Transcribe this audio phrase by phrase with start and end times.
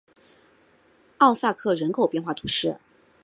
[1.19, 2.79] 奥萨克人口变化图示